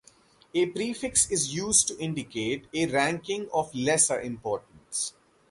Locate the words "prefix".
0.65-1.29